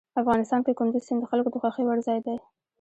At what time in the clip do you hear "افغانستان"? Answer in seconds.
0.21-0.59